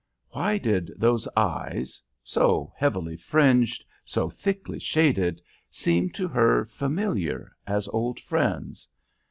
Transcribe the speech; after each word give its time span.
Why 0.29 0.57
did 0.57 0.91
those 0.97 1.27
eyes 1.37 2.01
so 2.23 2.73
heavily 2.75 3.15
fringed, 3.15 3.85
so 4.03 4.31
thickly 4.31 4.79
shaded 4.79 5.43
seem 5.69 6.09
to 6.13 6.27
her 6.27 6.65
familiar 6.65 7.55
as 7.67 7.87
old 7.89 8.19
friends? 8.19 8.87